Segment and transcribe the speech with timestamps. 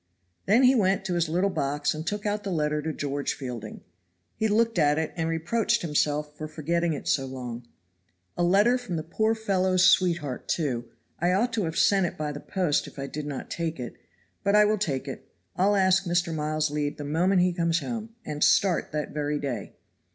[0.47, 3.81] Then he went to his little box and took out the letter to George Fielding.
[4.35, 7.67] He looked at it and reproached himself for forgetting it so long.
[8.35, 10.85] "A letter from the poor fellow's sweetheart, too.
[11.19, 13.93] I ought to have sent it by the post if I did not take it.
[14.43, 15.29] But I will take it.
[15.55, 16.33] I'll ask Mr.
[16.33, 19.75] Miles's leave the moment he comes home, and start that very day."